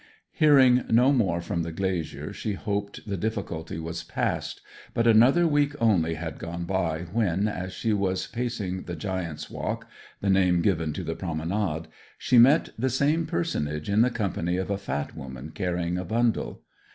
[0.31, 4.59] Hearing no more from the glazier she hoped the difficulty was past.
[4.95, 9.85] But another week only had gone by, when, as she was pacing the Giant's Walk
[10.19, 11.87] (the name given to the promenade),
[12.17, 16.63] she met the same personage in the company of a fat woman carrying a bundle.